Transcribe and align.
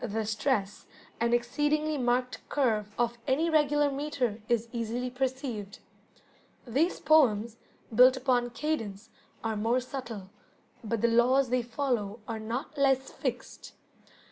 The 0.03 0.25
stress, 0.25 0.87
and 1.19 1.31
exceedingly 1.31 1.95
marked 1.99 2.39
curve, 2.49 2.95
of 2.97 3.19
any 3.27 3.51
regular 3.51 3.91
metre 3.91 4.41
is 4.49 4.67
easily 4.71 5.11
perceived. 5.11 5.77
These 6.65 6.99
poems, 6.99 7.57
built 7.93 8.17
upon 8.17 8.49
cadence, 8.49 9.11
are 9.43 9.55
more 9.55 9.79
subtle, 9.79 10.31
but 10.83 11.01
the 11.01 11.07
laws 11.07 11.49
they 11.49 11.61
follow 11.61 12.19
are 12.27 12.39
not 12.39 12.75
less 12.79 13.11
fixed. 13.11 13.73